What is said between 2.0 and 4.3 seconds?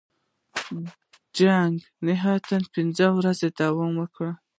نهه پنځوس ورځې دوام وکړ.